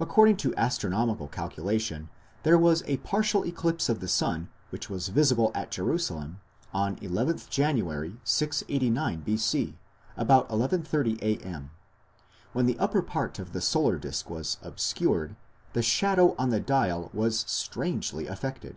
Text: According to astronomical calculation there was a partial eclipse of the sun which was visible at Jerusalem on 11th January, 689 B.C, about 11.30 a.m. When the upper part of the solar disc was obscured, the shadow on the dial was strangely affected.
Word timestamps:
According 0.00 0.36
to 0.38 0.52
astronomical 0.56 1.28
calculation 1.28 2.08
there 2.42 2.58
was 2.58 2.82
a 2.88 2.96
partial 2.96 3.44
eclipse 3.46 3.88
of 3.88 4.00
the 4.00 4.08
sun 4.08 4.48
which 4.70 4.90
was 4.90 5.06
visible 5.06 5.52
at 5.54 5.70
Jerusalem 5.70 6.40
on 6.72 6.96
11th 6.96 7.48
January, 7.50 8.18
689 8.24 9.20
B.C, 9.20 9.78
about 10.16 10.48
11.30 10.48 11.22
a.m. 11.22 11.70
When 12.52 12.66
the 12.66 12.80
upper 12.80 13.00
part 13.00 13.38
of 13.38 13.52
the 13.52 13.60
solar 13.60 13.96
disc 13.96 14.28
was 14.28 14.56
obscured, 14.60 15.36
the 15.72 15.82
shadow 15.82 16.34
on 16.36 16.50
the 16.50 16.58
dial 16.58 17.08
was 17.12 17.38
strangely 17.48 18.26
affected. 18.26 18.74